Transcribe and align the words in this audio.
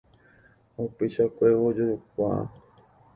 Ha 0.73 0.79
upeichakuévo 0.87 1.63
ojokuaa. 1.69 2.43